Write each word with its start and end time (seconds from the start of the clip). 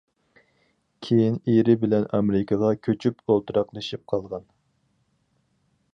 كىيىن 1.07 1.35
ئېرى 1.53 1.75
بىلەن 1.83 2.09
ئامېرىكىغا 2.19 2.73
كۆچۈپ 2.89 3.21
ئولتۇراقلىشىپ 3.35 4.05
قالغان. 4.15 4.49